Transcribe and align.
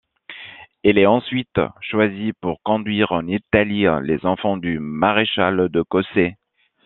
Il 0.83 0.97
est 0.97 1.05
ensuite 1.05 1.61
choisi 1.79 2.33
pour 2.41 2.59
conduire 2.63 3.11
en 3.11 3.27
Italie 3.27 3.85
les 4.01 4.25
enfants 4.25 4.57
du 4.57 4.79
maréchal 4.79 5.69
de 5.69 5.83
Cossé. 5.83 6.37